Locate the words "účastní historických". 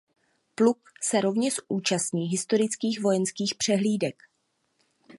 1.67-3.01